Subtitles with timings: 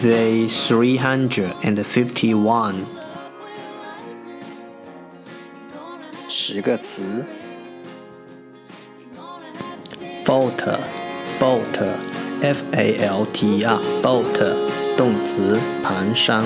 [0.00, 0.48] Day
[6.28, 7.24] 十个词.
[10.24, 10.78] Falter
[11.40, 11.94] Falter
[12.40, 14.54] F-A-L-T-R Falter
[14.96, 16.44] 动词，盘商.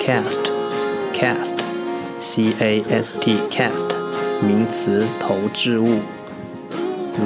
[0.00, 0.50] Cast
[1.14, 1.58] Cast
[2.18, 3.94] C-A-S-T Cast
[4.42, 6.00] 名词投掷物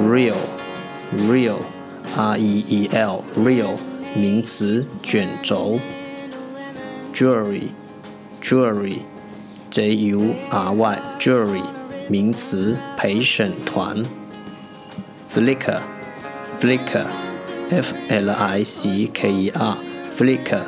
[0.07, 0.35] Reel
[1.17, 1.57] Reel
[2.15, 5.79] R-E-E-L Reel 名词卷轴
[7.13, 11.63] ，jewelry，jewelry，j u r y，jewelry，
[12.07, 14.03] 名词陪审团
[15.33, 20.61] ，flicker，flicker，f l i c k e r，flicker，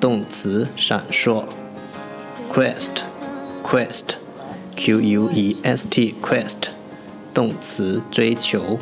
[0.00, 1.42] 动词闪烁
[2.52, 6.68] ，quest，quest，q u e s t，quest，
[7.34, 8.78] 动词追求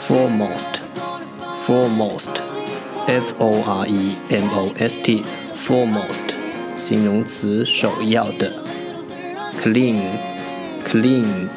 [0.00, 2.63] ，foremost，foremost。
[3.06, 5.22] f o r e m o s t
[5.54, 6.34] foremost
[6.74, 8.50] 形容词首要的。
[9.62, 10.00] cling
[10.86, 11.48] cling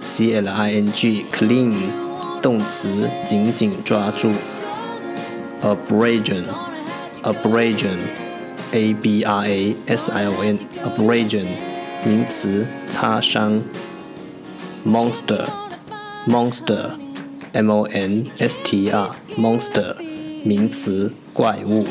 [0.00, 1.74] c l i n g cling
[2.40, 4.32] 动词紧紧抓住。
[5.62, 6.44] abrasion
[7.22, 7.98] abrasion
[8.72, 11.46] a b r a s i o n abrasion
[12.06, 13.62] 名词擦伤。
[14.86, 15.44] monster
[16.26, 16.92] monster
[17.52, 21.85] m o n s t r monster 名词怪物。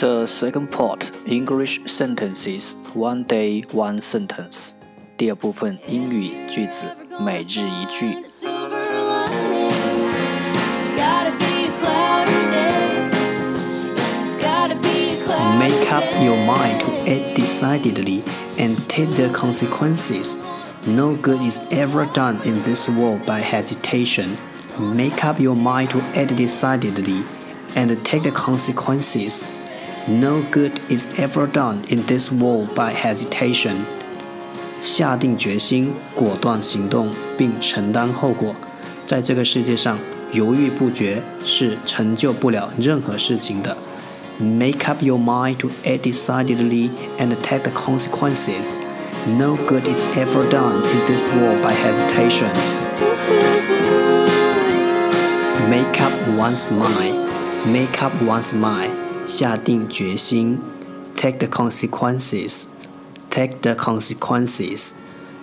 [0.00, 4.72] The second part English sentences one day one sentence。
[5.18, 6.86] 第二部分英语句子
[7.20, 8.33] 每日一句。
[16.34, 18.22] your mind to act decidedly
[18.58, 20.36] and take the consequences.
[20.86, 24.36] No good is ever done in this world by hesitation.
[24.78, 27.22] Make up your mind to act decidedly
[27.76, 29.58] and take the consequences.
[30.08, 33.84] No good is ever done in this world by hesitation.
[34.82, 38.56] 下定决心，果断行动，并承担后果。
[39.06, 39.98] 在这个世界上，
[40.32, 43.76] 犹豫不决是成就不了任何事情的。
[44.40, 48.78] Make up your mind to act decidedly and take the consequences.
[49.38, 52.48] No good is ever done in this world by hesitation.
[55.68, 57.30] Make up one's mind.
[57.70, 58.90] Make up one's mind.
[59.26, 60.58] 下定决心。
[61.14, 62.64] Take the consequences.
[63.28, 64.94] Take the consequences.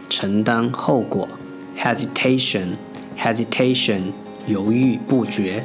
[0.09, 1.29] 承担后果。
[1.77, 2.77] Hesitation.
[3.15, 4.13] Hesitation.
[4.47, 5.63] 犹豫不决。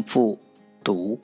[0.00, 0.38] 重复
[0.82, 1.20] 读。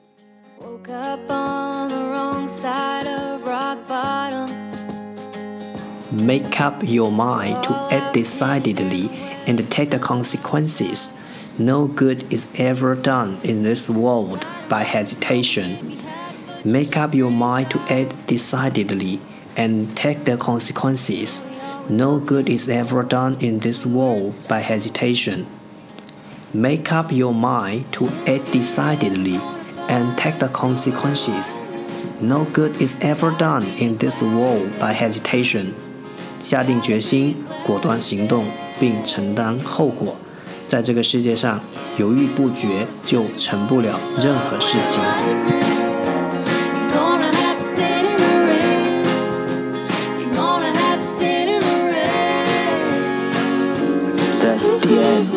[6.11, 9.09] Make up your mind to act decidedly
[9.47, 11.17] and take the consequences.
[11.57, 15.97] No good is ever done in this world by hesitation.
[16.63, 19.19] Make up your mind to act decidedly
[19.57, 21.41] and take the consequences.
[21.89, 25.47] No good is ever done in this world by hesitation.
[26.53, 29.39] Make up your mind to act decidedly
[29.89, 31.63] and take the consequences.
[32.21, 35.73] No good is ever done in this world by hesitation.
[36.41, 38.45] 下定决心，果断行动，
[38.79, 40.15] 并承担后果。
[40.67, 41.59] 在这个世界上，
[41.97, 45.01] 犹豫不决就成不了任何事情。
[54.41, 55.36] That's the end.